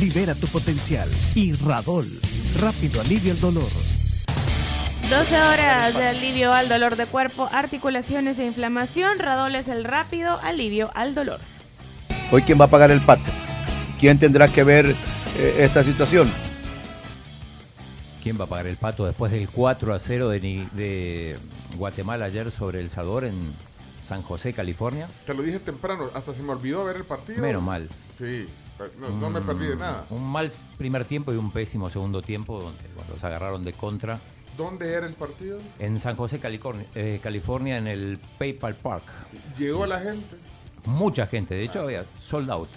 Libera 0.00 0.34
tu 0.34 0.46
potencial 0.48 1.08
y 1.34 1.52
Radol, 1.54 2.06
rápido 2.60 3.00
alivio 3.00 3.32
al 3.32 3.40
dolor. 3.40 3.68
12 5.08 5.36
horas 5.42 5.94
de 5.94 6.06
alivio 6.08 6.52
al 6.52 6.68
dolor 6.68 6.96
de 6.96 7.06
cuerpo, 7.06 7.48
articulaciones 7.52 8.38
e 8.38 8.46
inflamación. 8.46 9.18
Radol 9.18 9.54
es 9.54 9.68
el 9.68 9.84
rápido 9.84 10.40
alivio 10.42 10.90
al 10.94 11.14
dolor. 11.14 11.38
Hoy, 12.32 12.42
¿quién 12.42 12.60
va 12.60 12.64
a 12.64 12.70
pagar 12.70 12.90
el 12.90 13.02
pato? 13.02 13.30
¿Quién 14.00 14.18
tendrá 14.18 14.48
que 14.48 14.64
ver 14.64 14.96
eh, 15.36 15.56
esta 15.58 15.84
situación? 15.84 16.32
¿Quién 18.22 18.40
va 18.40 18.44
a 18.44 18.48
pagar 18.48 18.66
el 18.66 18.76
pato 18.76 19.04
después 19.04 19.30
del 19.30 19.48
4 19.48 19.94
a 19.94 19.98
0 19.98 20.28
de, 20.30 20.40
Ni- 20.40 20.68
de 20.72 21.36
Guatemala 21.76 22.24
ayer 22.24 22.50
sobre 22.50 22.80
El 22.80 22.88
Salvador 22.90 23.26
en 23.26 23.54
San 24.04 24.22
José, 24.22 24.54
California? 24.54 25.06
Te 25.26 25.34
lo 25.34 25.42
dije 25.42 25.60
temprano, 25.60 26.10
hasta 26.14 26.32
se 26.32 26.42
me 26.42 26.52
olvidó 26.52 26.84
ver 26.84 26.96
el 26.96 27.04
partido. 27.04 27.40
Menos 27.42 27.62
mal. 27.62 27.88
Sí, 28.10 28.46
no, 29.00 29.08
no 29.10 29.30
me 29.30 29.40
perdí 29.40 29.66
de 29.68 29.76
nada. 29.76 30.04
Un 30.10 30.30
mal 30.30 30.50
primer 30.78 31.04
tiempo 31.04 31.32
y 31.32 31.36
un 31.36 31.50
pésimo 31.50 31.90
segundo 31.90 32.22
tiempo 32.22 32.60
donde 32.60 32.82
bueno, 32.94 33.10
los 33.14 33.24
agarraron 33.24 33.64
de 33.64 33.72
contra 33.72 34.18
¿Dónde 34.56 34.92
era 34.92 35.06
el 35.06 35.14
partido? 35.14 35.58
en 35.78 35.98
San 35.98 36.16
José, 36.16 36.38
California, 36.38 36.86
eh, 36.94 37.18
California 37.22 37.76
en 37.78 37.86
el 37.88 38.18
PayPal 38.38 38.74
Park. 38.74 39.02
Llegó 39.58 39.86
la 39.86 39.98
gente. 40.00 40.36
Mucha 40.84 41.26
gente, 41.26 41.54
de 41.54 41.64
hecho 41.64 41.80
había 41.82 42.04
sold 42.20 42.50
out. 42.50 42.68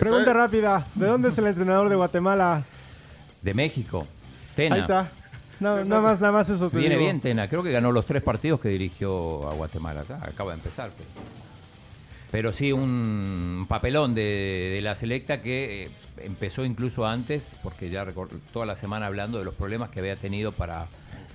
Pregunta 0.00 0.32
rápida, 0.32 0.86
¿de 0.94 1.06
dónde 1.06 1.28
es 1.28 1.38
el 1.38 1.46
entrenador 1.46 1.88
de 1.88 1.94
Guatemala? 1.96 2.62
De 3.42 3.54
México, 3.54 4.06
Tena. 4.56 4.76
Ahí 4.76 4.80
está. 4.80 5.08
No, 5.60 5.84
nada 5.84 6.00
más, 6.00 6.20
nada 6.20 6.32
más 6.32 6.48
eso 6.48 6.70
te 6.70 6.76
Viene 6.78 6.94
digo. 6.94 7.04
bien 7.06 7.20
Tena, 7.20 7.48
creo 7.48 7.62
que 7.62 7.70
ganó 7.72 7.90
los 7.92 8.06
tres 8.06 8.22
partidos 8.22 8.60
que 8.60 8.68
dirigió 8.68 9.48
a 9.50 9.54
Guatemala. 9.54 10.04
Ah, 10.10 10.20
Acaba 10.28 10.52
de 10.52 10.58
empezar. 10.58 10.90
Pero, 10.96 11.08
pero 12.30 12.52
sí 12.52 12.72
un 12.72 13.66
papelón 13.68 14.14
de, 14.14 14.70
de 14.74 14.80
la 14.82 14.94
selecta 14.94 15.40
que 15.42 15.84
eh, 15.84 15.90
empezó 16.24 16.64
incluso 16.64 17.06
antes, 17.06 17.54
porque 17.62 17.90
ya 17.90 18.06
toda 18.52 18.66
la 18.66 18.76
semana 18.76 19.06
hablando 19.06 19.38
de 19.38 19.44
los 19.44 19.54
problemas 19.54 19.90
que 19.90 20.00
había 20.00 20.16
tenido 20.16 20.52
para, 20.52 20.86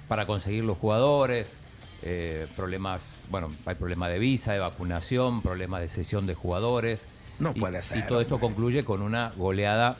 para 0.07 0.25
conseguir 0.25 0.63
los 0.63 0.77
jugadores, 0.77 1.57
eh, 2.03 2.47
problemas, 2.55 3.15
bueno, 3.29 3.49
hay 3.65 3.75
problemas 3.75 4.09
de 4.11 4.19
visa, 4.19 4.53
de 4.53 4.59
vacunación, 4.59 5.41
problemas 5.41 5.81
de 5.81 5.87
sesión 5.87 6.27
de 6.27 6.35
jugadores. 6.35 7.01
No 7.39 7.51
Y- 7.55 7.59
puede 7.59 7.81
ser, 7.81 7.97
Y 7.99 8.01
todo 8.03 8.21
esto 8.21 8.39
concluye 8.39 8.83
con 8.83 9.01
una 9.01 9.31
goleada 9.37 9.97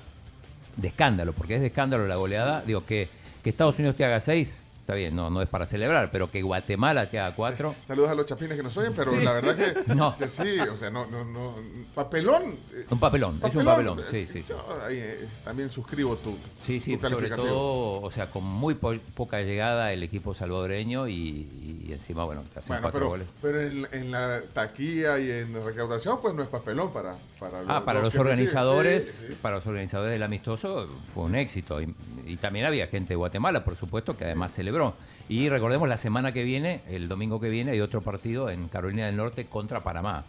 de 0.78 0.88
escándalo, 0.90 1.34
porque 1.34 1.56
es 1.56 1.62
de 1.62 1.68
escándalo 1.68 2.08
la 2.08 2.16
goleada. 2.18 2.62
Digo, 2.66 2.86
que, 2.86 3.08
que 3.44 3.50
Estados 3.50 3.80
Unidos 3.80 3.96
te 3.96 4.06
haga 4.06 4.20
seis, 4.20 4.64
está 4.84 4.96
bien, 4.96 5.16
no, 5.16 5.30
no 5.30 5.42
es 5.42 5.48
para 5.48 5.66
celebrar, 5.66 6.10
pero 6.12 6.30
que 6.30 6.42
Guatemala 6.42 7.06
te 7.10 7.18
haga 7.18 7.34
cuatro. 7.34 7.74
Saludos 7.84 8.10
a 8.10 8.16
los 8.16 8.26
chapines 8.26 8.58
que 8.58 8.64
nos 8.64 8.76
oyen, 8.76 8.92
pero 8.94 9.12
Sí. 9.12 9.18
la 9.24 9.32
verdad 9.32 9.56
que, 9.56 9.94
No. 9.96 10.16
que 10.18 10.28
sí, 10.28 10.60
o 10.60 10.76
sea, 10.76 10.90
no, 10.90 11.06
no, 11.06 11.24
no. 11.24 11.56
Papelón. 11.96 12.58
eh, 12.74 12.86
Un 12.90 13.00
papelón, 13.00 13.40
es 13.46 13.56
un 13.56 13.64
papelón, 13.64 14.00
sí, 14.12 14.28
sí. 14.28 14.44
sí. 14.44 14.50
Yo 14.50 14.58
ahí, 14.86 14.98
eh, 15.00 15.26
también 15.46 15.70
suscribo 15.70 16.18
tu, 16.18 16.38
Sí, 16.62 16.82
sí, 16.82 16.98
tu 16.98 17.08
sobre 17.10 17.30
todo, 17.30 18.02
o 18.02 18.12
sea, 18.12 18.30
con 18.30 18.44
muy 18.44 18.74
po- 18.76 18.94
poca 19.16 19.42
llegada 19.42 19.94
el 19.94 20.04
equipo 20.04 20.34
salvadoreño 20.34 21.08
y, 21.08 21.48
y 21.88 21.92
encima, 21.94 22.26
bueno, 22.26 22.44
te 22.54 22.60
hacen 22.60 22.74
Bueno, 22.76 22.82
cuatro 22.82 23.00
pero, 23.00 23.10
goles. 23.10 23.28
pero 23.42 23.62
en, 23.62 23.88
en 23.94 24.12
la 24.12 24.42
taquilla 24.54 25.18
y 25.18 25.32
en 25.32 25.54
la 25.54 25.64
recaudación, 25.64 26.20
pues 26.22 26.34
no 26.34 26.44
es 26.44 26.50
papelón 26.50 26.92
para, 26.92 27.16
para, 27.40 27.62
Ah, 27.70 27.86
para 27.86 28.02
los 28.02 28.14
los 28.14 28.20
organizadores, 28.20 29.06
Sí, 29.10 29.28
sí. 29.28 29.38
para 29.42 29.56
los 29.56 29.66
organizadores 29.68 30.12
del 30.14 30.24
amistoso 30.24 30.90
fue 31.14 31.24
un 31.24 31.36
éxito. 31.36 31.82
Y, 31.82 31.94
y 32.26 32.36
también 32.38 32.66
había 32.66 32.88
gente 32.88 33.10
de 33.10 33.16
Guatemala, 33.16 33.64
por 33.64 33.76
supuesto, 33.78 34.18
que 34.18 34.26
además 34.26 34.52
celebró. 34.74 34.96
Y 35.30 35.50
recordemos, 35.50 35.88
la 35.88 35.98
semana 35.98 36.32
que 36.32 36.44
viene, 36.44 36.82
el 36.90 37.08
domingo 37.08 37.40
que 37.40 37.50
viene, 37.50 37.72
hay 37.72 37.82
otro 37.82 38.02
partido 38.02 38.50
en 38.50 38.68
Carolina 38.68 39.06
del 39.06 39.16
Norte 39.16 39.46
contra 39.46 39.82
Panamá. 39.82 40.26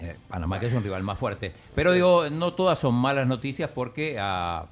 Eh, 0.00 0.16
Panamá, 0.28 0.60
que 0.60 0.66
es 0.66 0.72
un 0.72 0.82
rival 0.82 1.02
más 1.02 1.18
fuerte. 1.18 1.52
Pero 1.74 1.92
digo, 1.92 2.30
no 2.30 2.52
todas 2.52 2.78
son 2.78 2.94
malas 2.94 3.26
noticias 3.26 3.70
porque 3.74 4.16
a, 4.18 4.66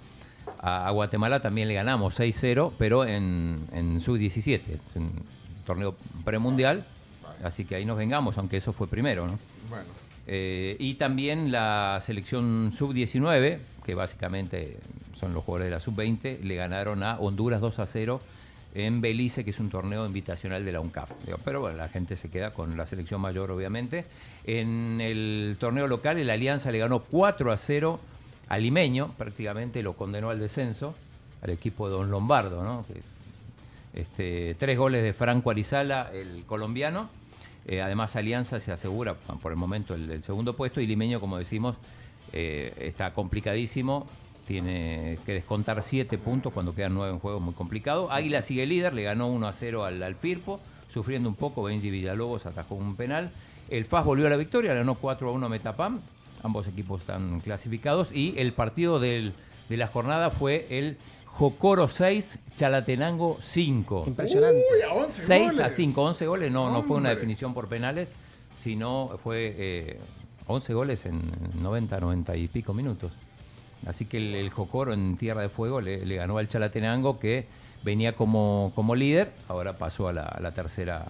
Guatemala 0.92 1.40
también 1.40 1.68
le 1.68 1.74
ganamos 1.74 2.18
6-0, 2.18 2.72
pero 2.78 3.04
en, 3.04 3.58
en 3.72 4.00
sub-17, 4.00 4.60
es 4.60 4.96
un 4.96 5.10
torneo 5.66 5.96
premundial. 6.24 6.84
Así 7.42 7.64
que 7.64 7.74
ahí 7.74 7.84
nos 7.84 7.96
vengamos, 7.96 8.38
aunque 8.38 8.58
eso 8.58 8.72
fue 8.72 8.86
primero, 8.86 9.26
¿no? 9.26 9.38
Bueno. 9.68 9.84
Eh, 10.28 10.76
y 10.78 10.94
también 10.94 11.50
la 11.50 11.98
selección 12.00 12.70
sub-19, 12.72 13.58
que 13.84 13.94
básicamente 13.96 14.78
son 15.14 15.34
los 15.34 15.44
jugadores 15.44 15.66
de 15.66 15.70
la 15.72 15.80
sub-20, 15.80 16.40
le 16.40 16.54
ganaron 16.54 17.02
a 17.02 17.18
Honduras 17.18 17.60
2 17.60 17.78
a 17.78 17.86
0 17.86 18.20
en 18.74 19.00
Belice, 19.00 19.44
que 19.44 19.50
es 19.50 19.60
un 19.60 19.68
torneo 19.68 20.06
invitacional 20.06 20.64
de 20.64 20.72
la 20.72 20.80
UNCAP. 20.80 21.10
Pero 21.44 21.60
bueno, 21.60 21.76
la 21.76 21.88
gente 21.88 22.16
se 22.16 22.30
queda 22.30 22.52
con 22.52 22.76
la 22.76 22.86
selección 22.86 23.20
mayor, 23.20 23.50
obviamente. 23.50 24.06
En 24.44 25.00
el 25.00 25.56
torneo 25.60 25.86
local, 25.86 26.18
el 26.18 26.30
Alianza 26.30 26.70
le 26.70 26.78
ganó 26.78 27.00
4 27.00 27.52
a 27.52 27.56
0 27.56 28.00
al 28.48 28.62
Limeño, 28.62 29.08
prácticamente 29.18 29.82
lo 29.82 29.94
condenó 29.94 30.30
al 30.30 30.38
descenso, 30.38 30.94
al 31.42 31.50
equipo 31.50 31.88
de 31.88 31.94
Don 31.94 32.10
Lombardo, 32.10 32.62
¿no? 32.62 32.84
Este, 33.94 34.54
tres 34.58 34.78
goles 34.78 35.02
de 35.02 35.12
Franco 35.12 35.50
Arizala, 35.50 36.10
el 36.12 36.44
colombiano. 36.46 37.10
Eh, 37.66 37.82
además, 37.82 38.16
Alianza 38.16 38.58
se 38.58 38.72
asegura 38.72 39.14
por 39.14 39.52
el 39.52 39.58
momento 39.58 39.94
el, 39.94 40.10
el 40.10 40.22
segundo 40.22 40.56
puesto 40.56 40.80
y 40.80 40.86
Limeño, 40.86 41.20
como 41.20 41.36
decimos, 41.36 41.76
eh, 42.32 42.72
está 42.78 43.12
complicadísimo. 43.12 44.06
Tiene 44.56 45.18
que 45.24 45.32
descontar 45.32 45.82
siete 45.82 46.18
puntos 46.18 46.52
cuando 46.52 46.74
quedan 46.74 46.92
nueve 46.92 47.10
en 47.14 47.18
juego, 47.20 47.40
muy 47.40 47.54
complicado. 47.54 48.12
Águila 48.12 48.42
sigue 48.42 48.66
líder, 48.66 48.92
le 48.92 49.02
ganó 49.02 49.28
1 49.28 49.48
a 49.48 49.52
0 49.54 49.82
al, 49.86 50.02
al 50.02 50.14
Firpo, 50.14 50.60
sufriendo 50.92 51.30
un 51.30 51.36
poco. 51.36 51.62
Benji 51.62 51.88
Villalobos 51.88 52.44
atajó 52.44 52.74
un 52.74 52.94
penal. 52.94 53.30
El 53.70 53.86
FAS 53.86 54.04
volvió 54.04 54.26
a 54.26 54.28
la 54.28 54.36
victoria, 54.36 54.72
le 54.72 54.80
ganó 54.80 54.96
4 54.96 55.26
a 55.26 55.32
1 55.32 55.46
a 55.46 55.48
Metapam. 55.48 56.00
Ambos 56.42 56.68
equipos 56.68 57.00
están 57.00 57.40
clasificados. 57.40 58.12
Y 58.12 58.34
el 58.36 58.52
partido 58.52 59.00
del- 59.00 59.32
de 59.70 59.76
la 59.78 59.86
jornada 59.86 60.28
fue 60.28 60.66
el 60.68 60.98
Jocoro 61.24 61.88
6, 61.88 62.38
Chalatenango 62.54 63.38
5. 63.40 64.04
Impresionante. 64.06 64.58
Uy, 64.58 64.82
a 64.82 64.92
11 64.92 65.22
6 65.22 65.48
a 65.48 65.52
goles. 65.62 65.72
5, 65.76 66.02
11 66.02 66.26
goles, 66.26 66.52
no, 66.52 66.70
no 66.70 66.82
fue 66.82 66.98
una 66.98 67.08
definición 67.08 67.54
por 67.54 67.68
penales, 67.68 68.08
sino 68.54 69.18
fue 69.24 69.54
eh, 69.56 69.98
11 70.46 70.74
goles 70.74 71.06
en 71.06 71.22
90, 71.62 71.98
90 72.00 72.36
y 72.36 72.48
pico 72.48 72.74
minutos. 72.74 73.12
Así 73.86 74.04
que 74.06 74.16
el, 74.18 74.34
el 74.34 74.50
Jocoro 74.50 74.92
en 74.92 75.16
Tierra 75.16 75.42
de 75.42 75.48
Fuego 75.48 75.80
le, 75.80 76.04
le 76.06 76.16
ganó 76.16 76.38
al 76.38 76.48
Chalatenango 76.48 77.18
que 77.18 77.46
venía 77.82 78.12
como, 78.14 78.72
como 78.76 78.94
líder, 78.94 79.32
ahora 79.48 79.76
pasó 79.76 80.08
a 80.08 80.12
la, 80.12 80.22
a 80.22 80.40
la 80.40 80.52
tercera, 80.52 81.06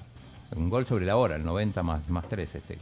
un 0.56 0.71
gol 0.71 0.87
sobre 0.87 1.05
la 1.05 1.16
hora, 1.16 1.37
el 1.37 1.44
90 1.44 1.83
más, 1.83 2.09
más 2.09 2.27
3, 2.28 2.55
este, 2.55 2.75
eh, 2.75 2.78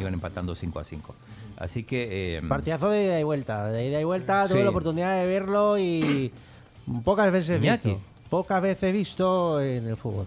iban 0.00 0.14
empatando 0.14 0.54
5 0.54 0.78
a 0.78 0.84
5. 0.84 1.14
Así 1.58 1.84
que... 1.84 2.36
eh, 2.38 2.42
Partidazo 2.48 2.88
de 2.90 3.04
ida 3.04 3.20
y 3.20 3.22
vuelta. 3.24 3.68
De 3.68 3.86
ida 3.86 4.00
y 4.00 4.04
vuelta, 4.04 4.46
tuve 4.48 4.58
Sí. 4.58 4.64
la 4.64 4.70
oportunidad 4.70 5.20
de 5.20 5.26
verlo 5.28 5.76
y 5.78 6.32
pocas 7.04 7.30
veces 7.30 7.60
Iñaki. 7.60 7.88
visto. 7.90 8.02
Pocas 8.30 8.60
veces 8.62 8.92
visto 8.92 9.60
en 9.60 9.86
el 9.86 9.96
fútbol. 9.96 10.26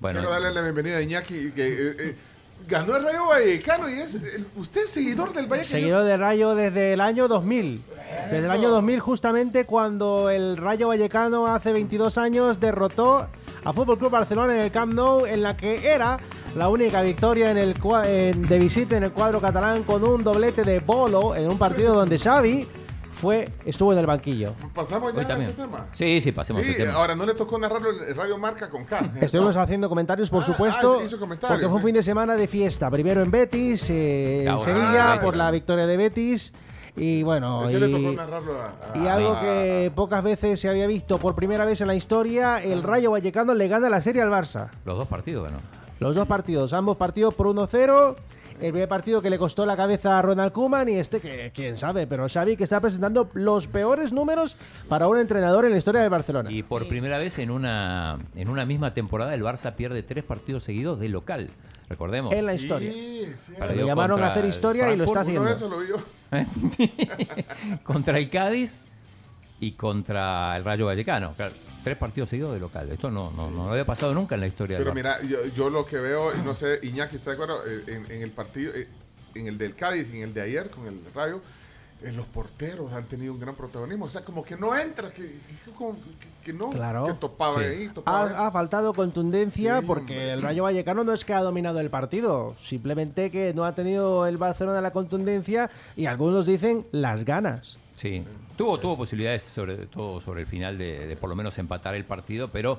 bueno, 0.00 0.18
Quiero 0.20 0.32
darle 0.32 0.52
la 0.52 0.62
bienvenida 0.62 0.96
a 0.96 1.02
Iñaki, 1.02 1.52
que 1.52 1.66
eh, 1.68 1.96
eh, 2.00 2.16
ganó 2.68 2.96
el 2.96 3.04
Rayo 3.04 3.26
Vallecano 3.28 3.88
y 3.88 3.94
es 3.94 4.18
usted 4.56 4.84
es 4.84 4.90
seguidor 4.90 5.32
del 5.32 5.46
Vallecano. 5.46 5.70
Seguidor 5.70 6.04
de 6.04 6.16
Rayo 6.16 6.54
desde 6.54 6.92
el 6.92 7.00
año 7.00 7.28
2000. 7.28 7.82
Desde 8.30 8.46
el 8.46 8.50
año 8.50 8.70
2000 8.70 9.00
justamente 9.00 9.66
cuando 9.66 10.30
el 10.30 10.56
Rayo 10.56 10.88
Vallecano 10.88 11.46
hace 11.46 11.72
22 11.72 12.18
años 12.18 12.58
derrotó 12.60 13.26
a 13.64 13.72
Fútbol 13.72 13.98
Club 13.98 14.10
Barcelona 14.12 14.54
en 14.54 14.60
el 14.62 14.70
Camp 14.70 14.94
Nou 14.94 15.26
en 15.26 15.42
la 15.42 15.56
que 15.56 15.86
era 15.92 16.18
la 16.56 16.68
única 16.68 17.02
victoria 17.02 17.50
en 17.50 17.58
el 17.58 17.74
en- 18.06 18.46
de 18.48 18.58
visita 18.58 18.96
en 18.96 19.02
el 19.04 19.12
cuadro 19.12 19.40
catalán 19.40 19.82
con 19.82 20.02
un 20.04 20.22
doblete 20.24 20.62
de 20.64 20.78
Bolo 20.80 21.34
en 21.34 21.48
un 21.50 21.58
partido 21.58 21.94
donde 21.94 22.18
Xavi 22.18 22.66
fue 23.16 23.48
estuvo 23.64 23.92
en 23.92 23.98
el 23.98 24.06
banquillo. 24.06 24.52
Pasamos 24.74 25.12
ya 25.14 25.18
Hoy 25.20 25.24
a 25.24 25.28
también. 25.28 25.50
ese 25.50 25.62
tema. 25.62 25.86
Sí, 25.92 26.20
sí, 26.20 26.32
pasemos 26.32 26.62
Sí, 26.62 26.70
ese 26.70 26.80
tema. 26.84 26.92
ahora 26.94 27.14
no 27.14 27.24
le 27.24 27.32
tocó 27.34 27.58
narrarlo 27.58 27.88
el 27.90 28.14
Radio 28.14 28.36
Marca 28.36 28.68
con 28.68 28.84
K. 28.84 29.10
Estuvimos 29.22 29.56
haciendo 29.56 29.88
comentarios, 29.88 30.28
por 30.28 30.42
Ah, 30.42 30.46
supuesto, 30.46 30.98
ah, 31.00 31.04
hizo 31.04 31.18
comentarios, 31.18 31.56
porque 31.58 31.66
fue 31.66 31.76
un 31.76 31.80
sí. 31.82 31.86
fin 31.86 31.94
de 31.94 32.02
semana 32.02 32.36
de 32.36 32.46
fiesta. 32.46 32.90
Primero 32.90 33.22
en 33.22 33.30
Betis, 33.30 33.88
eh, 33.88 34.42
en 34.42 34.48
Ah, 34.50 34.58
Sevilla, 34.58 35.14
ah, 35.14 35.20
por 35.22 35.34
la 35.34 35.50
victoria 35.50 35.86
de 35.86 35.96
Betis. 35.96 36.52
Y 36.98 37.22
bueno, 37.22 37.64
Ese 37.64 37.78
le 37.80 37.88
tocó 37.88 38.12
y, 38.12 38.16
narrarlo 38.16 38.56
a, 38.60 38.68
a- 38.94 38.98
y 38.98 39.06
algo 39.06 39.32
a- 39.32 39.40
que 39.40 39.92
pocas 39.94 40.22
veces 40.22 40.58
se 40.60 40.68
había 40.68 40.86
visto 40.86 41.18
por 41.18 41.34
primera 41.34 41.64
vez 41.64 41.80
en 41.82 41.88
la 41.88 41.94
historia, 41.94 42.62
el 42.62 42.82
Rayo 42.82 43.10
Vallecano 43.10 43.52
le 43.54 43.68
gana 43.68 43.90
la 43.90 44.00
serie 44.00 44.22
al 44.22 44.30
Barça. 44.30 44.68
Los 44.84 44.96
dos 44.98 45.06
partidos 45.08 45.44
ganó. 45.44 45.58
Los 46.00 46.14
dos 46.14 46.26
partidos, 46.28 46.72
ambos 46.74 46.96
partidos 46.98 47.34
por 47.34 47.46
1-0. 47.48 48.16
El 48.60 48.72
primer 48.72 48.88
partido 48.88 49.22
que 49.22 49.30
le 49.30 49.38
costó 49.38 49.66
la 49.66 49.76
cabeza 49.76 50.18
a 50.18 50.22
Ronald 50.22 50.52
Koeman 50.52 50.88
y 50.88 50.94
este 50.94 51.20
que 51.20 51.52
quién 51.54 51.76
sabe, 51.76 52.06
pero 52.06 52.28
Xavi 52.28 52.56
que 52.56 52.64
está 52.64 52.80
presentando 52.80 53.28
los 53.34 53.66
peores 53.66 54.12
números 54.12 54.68
para 54.88 55.08
un 55.08 55.18
entrenador 55.18 55.64
en 55.64 55.72
la 55.72 55.78
historia 55.78 56.00
del 56.00 56.10
Barcelona. 56.10 56.50
Y 56.50 56.62
por 56.62 56.88
primera 56.88 57.18
vez 57.18 57.38
en 57.38 57.50
una, 57.50 58.18
en 58.34 58.48
una 58.48 58.64
misma 58.64 58.94
temporada 58.94 59.34
el 59.34 59.42
Barça 59.42 59.74
pierde 59.74 60.02
tres 60.02 60.24
partidos 60.24 60.64
seguidos 60.64 60.98
de 60.98 61.08
local. 61.08 61.50
Recordemos. 61.88 62.32
En 62.32 62.46
la 62.46 62.54
historia. 62.54 62.90
Sí, 62.90 63.32
sí. 63.36 63.52
Lo 63.58 63.86
llamaron 63.86 64.18
a 64.18 64.22
contra 64.22 64.30
hacer 64.30 64.44
el 64.44 64.50
historia 64.50 64.92
y 64.92 64.96
lo 64.96 65.04
está 65.04 65.20
haciendo. 65.20 65.48
eso 65.48 65.68
lo 65.68 65.78
vio. 65.78 65.98
contra 67.84 68.18
el 68.18 68.28
Cádiz 68.28 68.80
y 69.60 69.72
contra 69.72 70.56
el 70.56 70.64
Rayo 70.64 70.86
Vallecano. 70.86 71.34
Claro, 71.34 71.54
tres 71.86 71.96
partidos 71.98 72.28
seguidos 72.28 72.52
de 72.52 72.58
local. 72.58 72.90
Esto 72.90 73.12
no, 73.12 73.30
no, 73.30 73.48
no 73.48 73.70
había 73.70 73.84
pasado 73.86 74.12
nunca 74.12 74.34
en 74.34 74.40
la 74.40 74.48
historia 74.48 74.76
Pero 74.78 74.90
del 74.90 74.96
mira, 74.96 75.22
yo, 75.22 75.44
yo 75.54 75.70
lo 75.70 75.86
que 75.86 75.96
veo, 75.98 76.34
y 76.36 76.40
no 76.42 76.52
sé, 76.52 76.80
Iñaki 76.82 77.14
está 77.14 77.30
de 77.30 77.34
acuerdo, 77.34 77.60
eh, 77.64 77.84
en, 77.86 78.10
en 78.10 78.22
el 78.22 78.30
partido, 78.32 78.74
eh, 78.74 78.88
en 79.36 79.46
el 79.46 79.56
del 79.56 79.76
Cádiz 79.76 80.10
y 80.12 80.16
en 80.16 80.24
el 80.24 80.34
de 80.34 80.40
ayer 80.42 80.68
con 80.68 80.84
el 80.88 80.98
Rayo, 81.14 81.40
eh, 82.02 82.10
los 82.10 82.26
porteros 82.26 82.92
han 82.92 83.04
tenido 83.04 83.32
un 83.32 83.38
gran 83.38 83.54
protagonismo. 83.54 84.06
O 84.06 84.10
sea, 84.10 84.22
como 84.22 84.42
que 84.44 84.56
no 84.56 84.76
entra, 84.76 85.10
que, 85.12 85.30
que- 86.44 86.52
no, 86.52 86.70
Claro. 86.70 87.06
que 87.06 87.12
topaba 87.14 87.60
Sí. 87.60 87.64
ahí, 87.68 87.88
topaba 87.90 88.26
ahí. 88.30 88.34
Ha, 88.36 88.46
ha 88.48 88.50
faltado 88.50 88.92
contundencia 88.92 89.78
Sí, 89.78 89.86
porque 89.86 90.12
hombre. 90.14 90.32
el 90.32 90.42
Rayo 90.42 90.64
Vallecano 90.64 91.04
no 91.04 91.12
es 91.12 91.24
que 91.24 91.34
ha 91.34 91.40
dominado 91.40 91.78
el 91.78 91.88
partido, 91.90 92.56
simplemente 92.60 93.30
que 93.30 93.54
no 93.54 93.64
ha 93.64 93.76
tenido 93.76 94.26
el 94.26 94.38
Barcelona 94.38 94.80
la 94.80 94.90
contundencia 94.90 95.70
y 95.94 96.06
algunos 96.06 96.46
dicen 96.46 96.84
las 96.90 97.24
ganas. 97.24 97.76
Sí, 97.96 98.22
tuvo, 98.56 98.78
tuvo 98.78 98.96
posibilidades 98.96 99.42
sobre 99.42 99.86
todo 99.86 100.20
sobre 100.20 100.42
el 100.42 100.46
final 100.46 100.78
de, 100.78 101.06
de 101.06 101.16
por 101.16 101.28
lo 101.30 101.34
menos 101.36 101.58
empatar 101.58 101.94
el 101.96 102.04
partido, 102.04 102.48
pero 102.48 102.78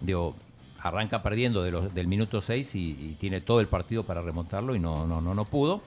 digo, 0.00 0.34
arranca 0.80 1.22
perdiendo 1.22 1.62
de 1.62 1.70
los, 1.72 1.92
del 1.94 2.06
minuto 2.06 2.40
6 2.40 2.74
y, 2.76 2.80
y 2.90 3.16
tiene 3.20 3.40
todo 3.40 3.60
el 3.60 3.66
partido 3.66 4.04
para 4.04 4.22
remontarlo 4.22 4.74
y 4.74 4.78
no, 4.80 5.06
no, 5.06 5.20
no, 5.20 5.34
no 5.34 5.44
pudo. 5.44 5.82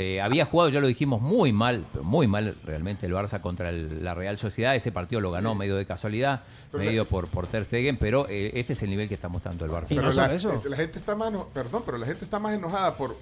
Eh, 0.00 0.20
había 0.20 0.44
jugado, 0.44 0.70
ya 0.70 0.78
lo 0.78 0.86
dijimos, 0.86 1.20
muy 1.20 1.52
mal, 1.52 1.84
pero 1.92 2.04
muy 2.04 2.28
mal 2.28 2.54
realmente 2.64 3.04
el 3.06 3.12
Barça 3.14 3.40
contra 3.40 3.70
el- 3.70 4.04
la 4.04 4.14
Real 4.14 4.38
Sociedad. 4.38 4.76
Ese 4.76 4.92
partido 4.92 5.20
lo 5.20 5.32
ganó 5.32 5.56
medio 5.56 5.74
de 5.74 5.86
casualidad, 5.86 6.42
Pero 6.70 6.84
medio 6.84 7.02
la- 7.02 7.08
por, 7.08 7.26
por 7.26 7.48
Ter 7.48 7.64
Stegen, 7.64 7.96
pero 7.96 8.28
eh, 8.28 8.52
este 8.54 8.74
es 8.74 8.82
el 8.84 8.90
nivel 8.90 9.08
que 9.08 9.14
está 9.14 9.28
mostrando 9.28 9.64
el 9.64 9.72
Barça. 9.72 9.88
Pero 9.88 10.12
la, 10.12 10.32
eso. 10.32 10.62
la 10.68 10.76
gente 10.76 10.98
está 10.98 11.16
más, 11.16 11.32
perdón, 11.52 11.82
pero 11.84 11.98
la 11.98 12.06
gente 12.06 12.22
está 12.24 12.38
más 12.38 12.54
enojada 12.54 12.96
por, 12.96 13.16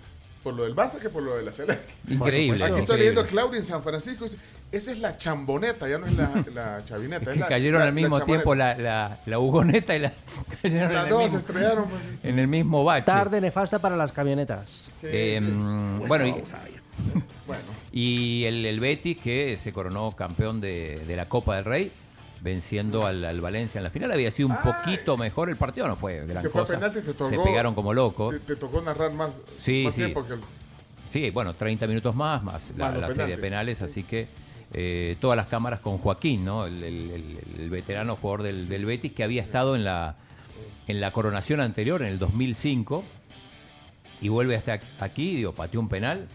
por 0.46 0.54
lo 0.54 0.62
del 0.62 0.76
Barça 0.76 1.00
que 1.00 1.10
por 1.10 1.24
lo 1.24 1.36
de 1.36 1.42
la 1.42 1.50
selección. 1.50 1.84
Increíble. 2.08 2.54
Aquí 2.62 2.70
estoy 2.78 2.80
increíble. 2.82 2.98
leyendo 2.98 3.20
a 3.22 3.26
Claudia 3.26 3.58
en 3.58 3.64
San 3.64 3.82
Francisco. 3.82 4.26
dice, 4.26 4.36
esa 4.70 4.92
es 4.92 4.98
la 5.00 5.18
chamboneta, 5.18 5.88
ya 5.88 5.98
no 5.98 6.06
es 6.06 6.12
la, 6.16 6.44
la 6.54 6.84
chavineta. 6.84 7.22
Es 7.24 7.28
es 7.30 7.34
que 7.34 7.40
la- 7.40 7.48
cayeron 7.48 7.80
la- 7.80 7.86
al 7.86 7.92
mismo 7.92 8.16
la 8.20 8.24
tiempo 8.24 8.54
la, 8.54 8.76
la, 8.78 9.18
la 9.26 9.38
Hugoneta 9.40 9.96
y 9.96 9.98
la. 9.98 10.12
cayeron 10.62 10.94
Las 10.94 11.08
dos 11.08 11.22
mismo- 11.24 11.28
se 11.32 11.36
estrellaron. 11.38 11.88
pues, 11.88 12.00
en 12.22 12.38
el 12.38 12.46
mismo 12.46 12.84
bache. 12.84 13.06
Tarde 13.06 13.40
nefasta 13.40 13.80
para 13.80 13.96
las 13.96 14.12
camionetas. 14.12 14.70
Sí, 15.00 15.06
Eh, 15.10 15.40
sí. 15.44 16.06
Bueno, 16.06 16.26
y, 16.28 16.30
Bueno, 17.48 17.62
y 17.90 18.44
el, 18.44 18.64
el 18.66 18.78
Betis 18.78 19.18
que 19.18 19.56
se 19.56 19.72
coronó 19.72 20.12
campeón 20.12 20.60
de, 20.60 21.02
de 21.08 21.16
la 21.16 21.26
Copa 21.28 21.56
del 21.56 21.64
Rey, 21.64 21.90
venciendo 22.40 23.06
al, 23.06 23.24
al 23.24 23.40
Valencia 23.40 23.78
en 23.78 23.84
la 23.84 23.90
final. 23.90 24.10
Había 24.12 24.30
sido 24.30 24.48
un 24.48 24.56
poquito 24.56 25.16
mejor 25.16 25.48
el 25.48 25.56
partido, 25.56 25.88
no 25.88 25.96
fue 25.96 26.24
gran 26.26 26.42
se 26.42 26.48
fue 26.48 26.62
a 26.62 26.64
penalti, 26.66 27.00
te 27.00 27.12
tocó. 27.14 27.30
se 27.30 27.38
pegaron 27.38 27.74
como 27.74 27.92
locos. 27.94 28.32
Te, 28.32 28.40
te 28.40 28.56
tocó 28.56 28.80
narrar 28.82 29.12
más, 29.12 29.40
Sí, 29.58 29.82
más 29.86 29.94
sí. 29.94 30.00
tiempo 30.02 30.26
que 30.26 30.34
el- 30.34 30.40
Sí, 31.10 31.30
bueno, 31.30 31.54
30 31.54 31.86
minutos 31.86 32.14
más, 32.14 32.42
más 32.42 32.72
la, 32.76 32.90
Más 32.90 33.00
la 33.00 33.10
serie 33.10 33.36
de 33.36 33.40
penales, 33.42 33.80
así 33.80 34.02
que 34.02 34.26
eh, 34.72 35.16
todas 35.20 35.36
las 35.36 35.46
cámaras 35.46 35.80
con 35.80 35.98
Joaquín, 35.98 36.44
¿no? 36.44 36.66
El, 36.66 36.82
el- 36.82 37.10
el- 37.10 37.60
el 37.60 37.70
veterano 37.70 38.16
jugador 38.16 38.42
del, 38.42 38.68
del 38.68 38.84
Betis 38.84 39.12
que 39.12 39.22
había 39.24 39.40
estado 39.40 39.76
en 39.76 39.84
la, 39.84 40.16
en 40.88 41.00
la 41.00 41.12
coronación 41.12 41.60
anterior, 41.60 42.02
en 42.02 42.08
el 42.08 42.18
2005, 42.18 43.04
y 44.20 44.28
vuelve 44.28 44.56
hasta 44.56 44.80
aquí, 45.00 45.36
digo, 45.36 45.52
pateó 45.52 45.78
un 45.80 45.88
penal, 45.88 46.26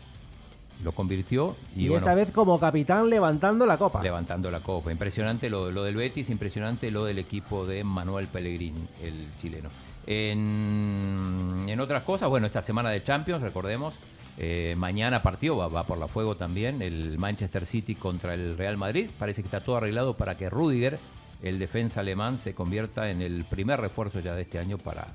lo 0.83 0.91
convirtió 0.91 1.55
y, 1.75 1.85
Y, 1.85 1.87
bueno, 1.89 1.97
esta 1.97 2.13
vez 2.13 2.31
como 2.31 2.59
capitán 2.59 3.09
levantando 3.09 3.65
la 3.65 3.77
copa. 3.77 4.01
levantando 4.01 4.49
la 4.51 4.59
copa. 4.61 4.91
Impresionante 4.91 5.49
lo, 5.49 5.71
lo 5.71 5.83
del 5.83 5.95
Betis, 5.95 6.29
impresionante 6.29 6.91
lo 6.91 7.05
del 7.05 7.19
equipo 7.19 7.65
de 7.65 7.83
Manuel 7.83 8.27
Pellegrini, 8.27 8.87
el 9.01 9.27
chileno. 9.39 9.69
En, 10.07 11.65
en 11.67 11.79
otras 11.79 12.03
cosas, 12.03 12.29
bueno, 12.29 12.47
esta 12.47 12.61
semana 12.61 12.89
de 12.89 13.03
Champions, 13.03 13.41
recordemos, 13.41 13.93
eh, 14.37 14.75
mañana 14.77 15.21
partido, 15.21 15.57
va, 15.57 15.67
va 15.67 15.83
por 15.83 15.97
la 15.97 16.07
fuego 16.07 16.35
también, 16.35 16.81
el 16.81 17.17
Manchester 17.17 17.65
City 17.65 17.95
contra 17.95 18.33
el 18.33 18.57
Real 18.57 18.77
Madrid. 18.77 19.09
Parece 19.19 19.41
que 19.41 19.47
está 19.47 19.61
todo 19.61 19.77
arreglado 19.77 20.15
para 20.15 20.35
que 20.35 20.49
Rudiger, 20.49 20.97
el 21.43 21.59
defensa 21.59 21.99
alemán, 21.99 22.37
se 22.37 22.53
convierta 22.53 23.09
en 23.09 23.21
el 23.21 23.45
primer 23.45 23.79
refuerzo 23.79 24.19
ya 24.19 24.33
de 24.33 24.41
este 24.41 24.57
año 24.59 24.77
para, 24.77 25.07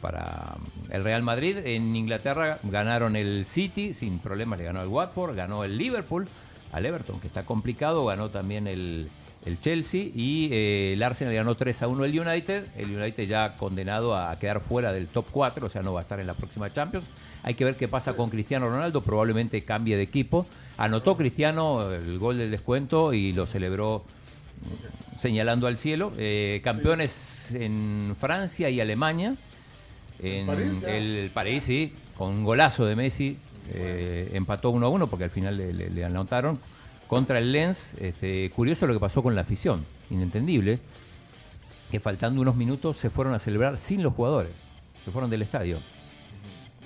para 0.00 0.54
el 0.90 1.04
Real 1.04 1.22
Madrid. 1.22 1.58
En 1.64 1.94
Inglaterra 1.96 2.58
ganaron 2.62 3.16
el 3.16 3.44
City, 3.44 3.94
sin 3.94 4.18
problemas 4.18 4.58
le 4.58 4.64
ganó 4.64 4.82
el 4.82 4.88
Watford, 4.88 5.36
ganó 5.36 5.64
el 5.64 5.78
Liverpool, 5.78 6.28
al 6.72 6.86
Everton, 6.86 7.20
que 7.20 7.26
está 7.26 7.44
complicado, 7.44 8.04
ganó 8.04 8.30
también 8.30 8.66
el, 8.66 9.08
el 9.46 9.60
Chelsea 9.60 10.10
y 10.14 10.48
eh, 10.52 10.92
el 10.94 11.02
Arsenal 11.02 11.32
ganó 11.32 11.54
3 11.54 11.82
a 11.82 11.88
1 11.88 12.04
el 12.04 12.20
United. 12.20 12.64
El 12.76 12.94
United 12.94 13.26
ya 13.26 13.56
condenado 13.56 14.16
a 14.16 14.36
quedar 14.38 14.60
fuera 14.60 14.92
del 14.92 15.06
top 15.06 15.26
4, 15.30 15.66
o 15.66 15.70
sea, 15.70 15.82
no 15.82 15.92
va 15.92 16.00
a 16.00 16.02
estar 16.02 16.20
en 16.20 16.26
la 16.26 16.34
próxima 16.34 16.70
Champions. 16.72 17.06
Hay 17.44 17.54
que 17.54 17.64
ver 17.64 17.76
qué 17.76 17.86
pasa 17.86 18.14
con 18.14 18.28
Cristiano 18.28 18.68
Ronaldo, 18.68 19.02
probablemente 19.02 19.62
cambie 19.62 19.96
de 19.96 20.02
equipo. 20.02 20.46
Anotó 20.76 21.16
Cristiano 21.16 21.92
el 21.92 22.18
gol 22.18 22.38
del 22.38 22.50
descuento 22.50 23.12
y 23.12 23.32
lo 23.32 23.46
celebró 23.46 24.04
mm, 24.62 25.16
señalando 25.16 25.68
al 25.68 25.78
cielo. 25.78 26.12
Eh, 26.18 26.60
campeones 26.64 27.54
en 27.54 28.16
Francia 28.18 28.68
y 28.68 28.80
Alemania. 28.80 29.36
En 30.20 30.46
París, 30.46 30.82
el 30.86 31.30
París, 31.34 31.64
sí, 31.64 31.92
con 32.16 32.28
un 32.30 32.44
golazo 32.44 32.84
de 32.86 32.96
Messi. 32.96 33.36
eh, 33.72 34.30
empató 34.34 34.70
1 34.70 34.86
a 34.86 34.88
1 34.88 35.06
porque 35.08 35.24
al 35.24 35.30
final 35.30 35.56
le, 35.56 35.72
le- 35.72 35.90
le 35.90 36.04
anotaron. 36.04 36.58
Contra 37.08 37.38
el 37.38 37.50
Lens, 37.52 37.94
este, 38.00 38.48
curioso 38.50 38.86
lo 38.86 38.94
que 38.94 39.00
pasó 39.00 39.22
con 39.22 39.34
la 39.34 39.40
afición, 39.42 39.84
inentendible, 40.10 40.78
que 41.90 42.00
faltando 42.00 42.40
unos 42.40 42.56
minutos 42.56 42.96
se 42.96 43.10
fueron 43.10 43.34
a 43.34 43.38
celebrar 43.38 43.76
sin 43.78 44.02
los 44.02 44.12
jugadores, 44.14 44.50
se 45.04 45.10
fueron 45.10 45.30
del 45.30 45.42
estadio. 45.42 45.78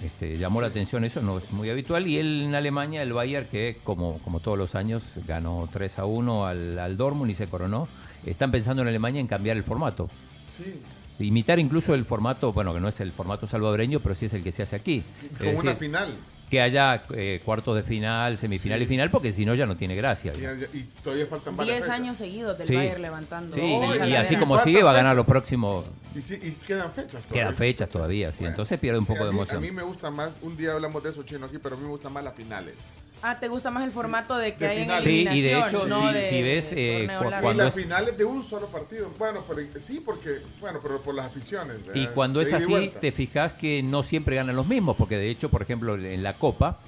Este, 0.03 0.39
llamó 0.39 0.61
la 0.63 0.69
atención 0.69 1.05
eso, 1.05 1.21
no 1.21 1.37
es 1.39 1.51
muy 1.53 1.69
habitual. 1.69 2.07
Y 2.07 2.19
él 2.19 2.43
en 2.47 2.55
Alemania, 2.55 3.03
el 3.03 3.13
Bayern, 3.13 3.47
que 3.51 3.77
como, 3.85 4.19
como 4.21 4.41
todos 4.41 4.57
los 4.57 4.75
años 4.75 5.03
ganó 5.27 5.69
3 5.71 5.99
a 5.99 6.07
1 6.07 6.47
al, 6.47 6.79
al 6.79 6.97
Dortmund 6.97 7.31
y 7.31 7.35
se 7.35 7.47
coronó, 7.49 7.87
están 8.25 8.51
pensando 8.51 8.81
en 8.83 8.89
Alemania 8.89 9.21
en 9.21 9.27
cambiar 9.27 9.57
el 9.59 9.65
formato. 9.65 10.09
Sí, 10.49 10.81
Imitar 11.25 11.59
incluso 11.59 11.95
el 11.95 12.05
formato, 12.05 12.53
bueno, 12.53 12.73
que 12.75 12.81
no 12.81 12.89
es 12.89 13.01
el 13.01 13.13
formato 13.13 13.47
salvadoreño, 13.47 14.01
pero 14.01 14.15
sí 14.15 14.27
es 14.27 14.33
el 14.33 14.43
que 14.43 14.53
se 14.53 14.63
hace 14.63 14.77
aquí. 14.77 15.03
Es 15.33 15.39
como 15.47 15.59
una 15.61 15.75
final. 15.75 16.15
que 16.51 16.61
haya 16.61 17.05
eh, 17.15 17.41
cuartos 17.45 17.77
de 17.77 17.85
final, 17.85 18.37
semifinal 18.37 18.79
Sí. 18.81 18.85
y 18.85 18.89
final, 18.89 19.09
porque 19.11 19.33
si 19.33 19.45
no 19.45 19.55
ya 19.55 19.67
no 19.67 19.77
tiene 19.77 19.95
gracia. 19.95 20.33
Sí, 20.35 20.43
y 20.75 20.83
todavía 21.05 21.25
faltan 21.27 21.57
varias 21.57 21.77
10 21.77 21.85
fechas. 21.85 22.01
años 22.01 22.19
seguidos 22.19 22.59
del 22.59 22.67
Sí. 22.67 22.75
Bayern 22.75 23.01
levantando. 23.03 23.55
Sí, 23.55 23.61
No, 23.61 23.95
y- 24.07 24.11
y, 24.11 24.15
así 24.17 24.35
como 24.35 24.55
¿Cuántas 24.55 24.65
sigue 24.65 24.83
va 24.83 24.91
a 24.91 24.95
ganar 24.95 25.15
los 25.15 25.27
próximos... 25.27 25.85
Y, 26.17 26.21
sí, 26.21 26.41
y 26.43 26.51
quedan 26.67 26.91
fechas 26.93 27.23
todavía. 27.23 27.33
Quedan 27.35 27.55
fechas 27.55 27.91
todavía, 27.91 28.33
sí. 28.33 28.39
Bueno. 28.41 28.51
Entonces 28.51 28.81
pierde 28.81 28.99
un 28.99 29.07
Sí, 29.07 29.13
poco 29.13 29.25
de 29.27 29.31
emoción. 29.31 29.59
A 29.59 29.61
mí 29.61 29.71
me 29.71 29.83
gusta 29.85 30.11
más, 30.11 30.33
un 30.43 30.57
día 30.57 30.73
hablamos 30.73 31.01
de 31.05 31.11
eso 31.11 31.23
chino 31.23 31.47
aquí, 31.47 31.59
pero 31.63 31.77
a 31.77 31.79
mí 31.79 31.85
me 31.85 31.91
gustan 31.91 32.13
más 32.13 32.25
las 32.25 32.35
finales. 32.35 32.75
Ah, 33.23 33.39
¿te 33.39 33.49
gusta 33.49 33.71
más 33.71 33.85
el 33.85 33.91
formato 33.91 34.37
de 34.39 34.55
que 34.55 34.65
De 34.65 34.71
hay 34.71 34.77
en 34.79 34.83
final. 34.85 35.03
Sí, 35.03 35.11
y 35.11 35.25
de 35.25 35.31
eliminación, 35.53 35.69
hecho, 35.83 35.89
no 35.89 36.09
si- 36.09 36.15
de- 36.15 36.29
si 36.31 36.43
ves, 36.43 36.71
de 36.71 36.77
eh, 36.97 36.99
torneo 37.01 37.19
cu- 37.23 37.31
largo? 37.31 37.39
y 37.39 37.43
Cuando 37.45 37.65
las 37.65 37.77
es- 37.77 37.83
finales 37.83 38.17
de 38.19 38.25
un 38.25 38.43
solo 38.43 38.67
partido. 38.69 39.11
Bueno, 39.19 39.45
pero, 39.47 39.61
sí, 39.79 40.01
porque, 40.05 40.39
bueno, 40.61 40.81
pero 40.83 41.03
por 41.03 41.15
las 41.15 41.27
aficiones. 41.27 41.77
Y 41.95 41.99
¿verdad? 42.01 42.15
cuando 42.15 42.41
De 42.41 42.47
es 42.47 42.53
así, 42.55 42.91
te 43.01 43.13
fijas 43.13 43.53
que 43.55 43.83
no 43.83 44.03
siempre 44.03 44.37
ganan 44.37 44.57
los 44.57 44.67
mismos, 44.67 44.97
porque 44.97 45.19
de 45.19 45.29
hecho, 45.31 45.51
por 45.51 45.61
ejemplo, 45.63 45.97
en 45.97 46.23
la 46.23 46.35
Copa, 46.39 46.79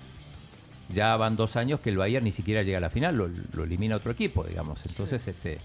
ya 0.95 1.17
van 1.17 1.37
dos 1.37 1.57
años 1.57 1.81
que 1.81 1.91
el 1.91 1.99
Bayern 1.99 2.25
ni 2.25 2.33
siquiera 2.33 2.63
llega 2.63 2.79
a 2.79 2.81
la 2.81 2.91
final, 2.91 3.17
lo, 3.17 3.29
lo 3.53 3.65
elimina 3.65 3.97
otro 3.97 4.11
equipo, 4.13 4.45
digamos. 4.45 4.81
Entonces, 4.87 5.27
este, 5.29 5.59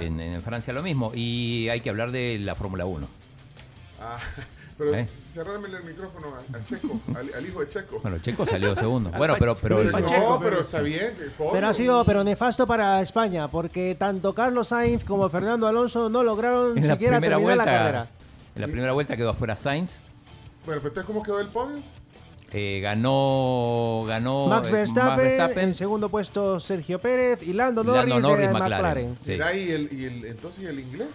en, 0.00 0.18
en 0.20 0.42
Francia 0.42 0.72
lo 0.72 0.82
mismo. 0.82 1.12
Y 1.14 1.68
hay 1.68 1.80
que 1.80 1.90
hablar 1.90 2.10
de 2.12 2.38
la 2.40 2.54
Fórmula 2.54 2.84
1. 2.86 3.06
Ah, 4.00 4.18
pero 4.78 4.94
¿Eh? 4.94 5.08
cerrarme 5.30 5.66
el 5.68 5.82
micrófono 5.84 6.28
a, 6.28 6.56
a 6.56 6.64
Checo, 6.64 7.00
al, 7.16 7.28
al 7.34 7.46
hijo 7.46 7.60
de 7.60 7.68
Checo. 7.68 7.98
Bueno, 8.00 8.18
Checo 8.20 8.46
salió 8.46 8.74
segundo. 8.76 9.10
Bueno, 9.18 9.34
pero, 9.38 9.56
pero 9.56 9.80
Checo, 9.80 9.98
el- 9.98 10.04
no, 10.04 10.38
pero 10.40 10.60
está 10.60 10.80
bien. 10.80 11.12
pobre. 11.36 11.50
Pero 11.52 11.66
ha 11.68 11.74
sido 11.74 12.04
pero 12.04 12.22
nefasto 12.24 12.66
para 12.66 13.02
España, 13.02 13.48
porque 13.48 13.96
tanto 13.98 14.32
Carlos 14.34 14.68
Sainz 14.68 15.04
como 15.04 15.28
Fernando 15.28 15.66
Alonso 15.66 16.08
no 16.08 16.22
lograron 16.22 16.78
en 16.78 16.86
la 16.86 16.94
siquiera 16.94 17.18
primera 17.18 17.36
terminar 17.36 17.56
la 17.56 17.64
carrera. 17.64 18.08
en 18.54 18.60
la 18.62 18.68
primera 18.68 18.92
vuelta 18.92 19.16
quedó 19.16 19.30
afuera 19.30 19.56
Sainz. 19.56 19.98
Bueno, 20.64 20.80
pero 20.80 20.88
entonces, 20.88 21.04
¿cómo 21.04 21.22
quedó 21.22 21.40
el 21.40 21.48
podio? 21.48 21.78
Eh, 22.50 22.80
ganó 22.82 24.04
ganó 24.06 24.46
Max 24.46 24.68
eh, 24.68 24.72
Verstappen, 24.72 25.58
en 25.58 25.74
segundo 25.74 26.08
puesto 26.08 26.58
Sergio 26.58 26.98
Pérez 26.98 27.42
y 27.42 27.52
Lando 27.52 27.84
Norris, 27.84 28.08
Lando 28.08 28.28
Norris, 28.28 28.46
de 28.46 28.52
McLaren. 28.54 28.76
McLaren. 28.78 29.18
Sí. 29.22 29.30
Mira, 29.32 29.54
y 29.54 29.70
el, 29.70 29.88
y 29.92 30.04
el, 30.06 30.24
entonces, 30.24 30.64
¿y 30.64 30.66
el 30.66 30.80
inglés? 30.80 31.08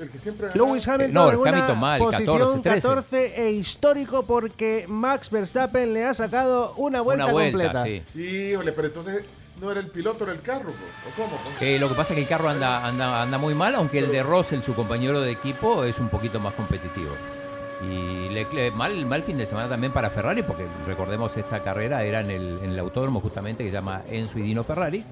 El 0.00 0.10
que 0.10 0.18
siempre 0.18 0.48
Lewis. 0.54 0.88
Hamilton 0.88 1.12
no, 1.12 1.30
en 1.30 1.36
una 1.36 1.50
Hamilton 1.50 1.78
mal, 1.78 1.98
posición 1.98 2.38
14, 2.38 2.60
13. 2.62 2.88
14 2.88 3.42
e 3.42 3.50
histórico 3.52 4.22
porque 4.24 4.86
Max 4.88 5.30
Verstappen 5.30 5.92
le 5.92 6.04
ha 6.04 6.14
sacado 6.14 6.72
una 6.76 7.00
vuelta, 7.02 7.24
una 7.24 7.32
vuelta, 7.32 7.58
completa. 7.58 7.84
sí. 7.84 8.02
Híjole, 8.18 8.72
pero 8.72 8.88
entonces 8.88 9.24
no 9.60 9.70
era 9.70 9.80
el 9.80 9.88
piloto, 9.88 10.24
era 10.24 10.32
el 10.32 10.40
carro. 10.40 10.70
¿o 10.70 11.20
cómo? 11.20 11.38
Eh, 11.60 11.78
lo 11.78 11.88
que 11.88 11.94
pasa 11.94 12.14
es 12.14 12.16
que 12.16 12.22
el 12.22 12.28
carro 12.28 12.48
anda, 12.48 12.86
anda, 12.86 13.20
anda 13.20 13.36
muy 13.36 13.54
mal, 13.54 13.74
aunque 13.74 13.98
el 13.98 14.10
de 14.10 14.22
Russell, 14.22 14.62
su 14.62 14.74
compañero 14.74 15.20
de 15.20 15.30
equipo, 15.30 15.84
es 15.84 15.98
un 15.98 16.08
poquito 16.08 16.40
más 16.40 16.54
competitivo. 16.54 17.12
Y 17.82 18.28
Leclerc, 18.30 18.74
mal, 18.74 19.04
mal 19.06 19.22
fin 19.22 19.38
de 19.38 19.46
semana 19.46 19.68
también 19.68 19.92
para 19.92 20.10
Ferrari, 20.10 20.42
porque 20.42 20.66
recordemos 20.86 21.36
esta 21.36 21.62
carrera 21.62 22.04
era 22.04 22.20
en 22.20 22.30
el, 22.30 22.58
en 22.62 22.70
el 22.72 22.78
autódromo 22.78 23.20
justamente 23.20 23.62
que 23.64 23.70
se 23.70 23.74
llama 23.74 24.02
Enzo 24.08 24.38
y 24.38 24.42
Dino 24.42 24.64
Ferrari. 24.64 25.04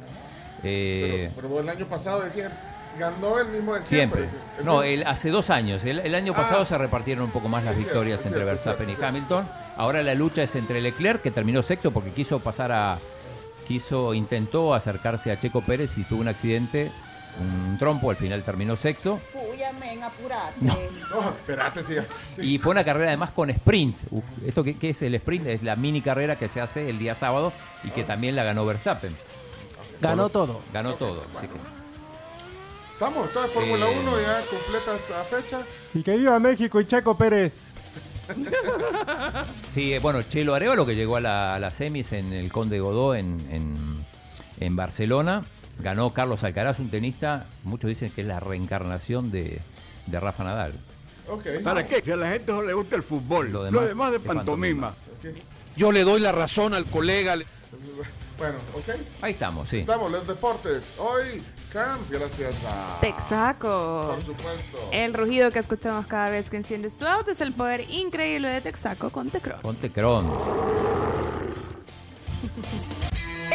Eh, 0.65 1.31
Pero 1.37 1.49
vos 1.49 1.63
el 1.63 1.69
año 1.69 1.87
pasado 1.87 2.23
decían, 2.23 2.53
ganó 2.99 3.39
el 3.39 3.49
mismo 3.49 3.75
de 3.75 3.83
siempre. 3.83 4.29
Siempre. 4.29 4.65
No, 4.65 4.83
el, 4.83 5.07
hace 5.07 5.31
dos 5.31 5.51
años. 5.51 5.85
El, 5.85 5.99
el 6.01 6.15
año 6.15 6.33
Ah. 6.35 6.43
pasado 6.43 6.65
se 6.65 6.77
repartieron 6.79 7.25
un 7.25 7.31
poco 7.31 7.49
más 7.49 7.65
las 7.65 7.77
victorias 7.77 8.21
cierto, 8.21 8.39
entre 8.39 8.45
cierto, 8.45 8.71
Verstappen 8.73 8.87
cierto, 8.87 9.03
y 9.03 9.07
Hamilton. 9.07 9.49
Ahora 9.77 10.03
la 10.03 10.15
lucha 10.15 10.43
es 10.43 10.55
entre 10.57 10.81
Leclerc, 10.81 11.23
que 11.23 11.31
terminó 11.31 11.63
sexto 11.63 11.91
porque 11.91 12.13
quiso 12.13 12.41
pasar 12.41 12.73
a. 12.73 12.99
quiso, 13.67 14.15
intentó 14.15 14.75
acercarse 14.75 15.31
a 15.31 15.39
Checo 15.39 15.61
Pérez 15.63 15.97
y 15.99 16.05
tuvo 16.05 16.21
un 16.21 16.29
accidente, 16.29 16.91
un 17.41 17.79
trompo, 17.79 18.11
al 18.11 18.17
final 18.17 18.43
terminó 18.43 18.77
sexto. 18.77 19.21
Apurate. 20.03 20.55
No, 21.11 21.31
espérate, 21.31 21.83
sí. 21.83 21.95
sí. 22.37 22.43
Y 22.55 22.59
fue 22.59 22.71
una 22.73 22.85
carrera 22.85 23.09
además 23.09 23.31
con 23.31 23.51
sprint. 23.51 23.97
¿Esto 24.47 24.63
qué, 24.63 24.77
qué 24.79 24.91
es 24.91 25.03
el 25.03 25.15
sprint? 25.17 25.47
Es 25.47 25.63
la 25.63 25.75
mini 25.77 26.01
carrera 26.03 26.37
que 26.37 26.49
se 26.49 26.61
hace 26.61 26.89
el 26.91 26.99
día 26.99 27.15
sábado 27.15 27.53
y 27.83 27.91
que 27.91 28.05
también 28.05 28.37
la 28.37 28.45
ganó 28.45 28.65
Verstappen. 28.67 29.15
Ganó 30.01 30.29
todo. 30.29 30.61
Ganó 30.73 30.95
todo. 30.95 31.23
Así 31.37 31.47
que. 31.49 31.55
Estamos, 32.99 33.33
toda 33.33 33.47
Fórmula 33.47 33.87
Eh. 33.89 33.97
1 34.01 34.21
ya 34.21 34.45
completa 34.51 34.97
esta 34.97 35.23
fecha. 35.23 35.61
Y 35.95 36.03
que 36.03 36.17
viva 36.17 36.37
México 36.41 36.81
y 36.81 36.87
Checo 36.87 37.17
Pérez. 37.17 37.67
Sí, 39.71 39.95
eh, 39.95 40.01
bueno, 40.01 40.23
Chelo 40.23 40.55
Arevalo 40.55 40.85
que 40.85 40.97
llegó 40.97 41.17
a 41.17 41.21
la, 41.21 41.55
a 41.55 41.71
semis 41.71 42.11
en 42.13 42.33
el 42.33 42.51
Conde 42.53 42.81
Godó 42.81 43.15
en, 43.15 43.39
en- 43.53 44.05
en 44.59 44.75
Barcelona. 44.77 45.45
Ganó 45.79 46.13
Carlos 46.13 46.43
Alcaraz, 46.43 46.81
un 46.81 46.91
tenista, 46.91 47.47
muchos 47.63 47.89
dicen 47.89 48.11
que 48.11 48.23
es 48.23 48.27
la 48.27 48.41
reencarnación 48.41 49.31
de, 49.31 49.61
de 50.07 50.21
Rafa 50.21 50.43
Nadal. 50.43 50.73
Ok. 51.29 51.47
¿Para 51.63 51.87
qué? 51.87 52.03
Que 52.03 52.15
a 52.15 52.17
la 52.17 52.31
gente 52.31 52.51
no 52.51 52.63
le 52.63 52.73
gusta 52.75 52.97
el 52.97 53.05
fútbol. 53.05 53.47
Lo 53.53 53.59
Lo 53.61 53.65
demás 53.65 53.89
demás, 53.89 54.11
de 54.11 54.17
es 54.17 54.23
pantomima. 54.25 54.95
Yo 55.77 55.93
le 55.93 56.03
doy 56.03 56.21
la 56.21 56.33
razón 56.33 56.75
al 56.75 56.85
colega. 56.87 57.37
Bueno, 58.39 58.55
ok. 58.73 58.95
Ahí 59.21 59.33
estamos, 59.33 59.69
sí. 59.69 59.79
Estamos, 59.79 60.11
los 60.13 60.27
deportes. 60.27 60.93
Hoy, 60.99 61.43
Camps, 61.73 62.09
gracias 62.09 62.55
a. 62.65 63.01
Texaco. 63.01 64.13
Por 64.13 64.23
supuesto. 64.23 64.79
El 64.93 65.13
rugido 65.13 65.51
que 65.51 65.59
escuchamos 65.59 66.07
cada 66.07 66.31
vez 66.31 66.49
que 66.49 66.57
enciendes 66.57 66.97
tu 66.97 67.05
auto 67.05 67.33
es 67.33 67.41
el 67.41 67.53
poder 67.53 67.91
increíble 67.91 68.49
de 68.49 68.61
Texaco 68.61 69.11
con 69.11 69.31
Tecron. 69.31 69.61
Ponte 69.61 69.91
Cron. 69.91 70.33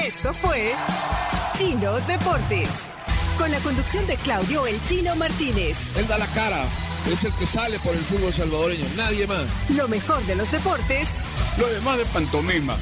Esto 0.06 0.34
fue 0.42 0.74
Chino 1.56 1.94
Deportes. 2.02 2.68
Con 3.38 3.50
la 3.52 3.60
conducción 3.60 4.06
de 4.06 4.18
Claudio 4.18 4.68
El 4.68 4.84
Chino 4.86 5.16
Martínez. 5.16 5.78
Él 5.96 6.08
da 6.08 6.18
la 6.18 6.28
cara. 6.28 6.66
Es 7.10 7.24
el 7.24 7.34
que 7.34 7.46
sale 7.46 7.80
por 7.80 7.94
el 7.94 8.02
fútbol 8.02 8.34
salvadoreño. 8.34 8.86
Nadie 8.98 9.28
más. 9.28 9.46
Lo 9.70 9.88
mejor 9.88 10.22
de 10.24 10.36
los 10.36 10.50
deportes 10.52 11.08
Lo 11.58 11.68
demás 11.68 11.98
de 11.98 12.06
pantomima. 12.06 12.78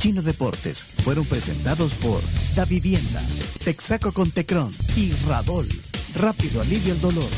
Chino 0.00 0.22
Deportes 0.22 0.82
fueron 1.04 1.26
presentados 1.26 1.94
por 1.94 2.22
Da 2.56 2.64
Vivienda, 2.64 3.22
Texaco 3.62 4.12
con 4.12 4.30
Tecron 4.30 4.74
y 4.96 5.12
Radol. 5.28 5.68
Rápido 6.14 6.62
alivio 6.62 6.94
el 6.94 7.00
dolor. 7.02 7.28